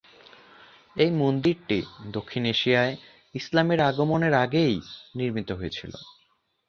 এই 0.95 1.11
মন্দিরটি 1.13 1.79
দক্ষিণ 2.11 2.43
এশিয়ায় 2.45 2.93
ইসলামের 3.35 3.79
আগমনের 3.81 4.33
আগেই 4.35 4.75
নির্মিত 5.15 5.49
হয়েছিল। 5.51 5.91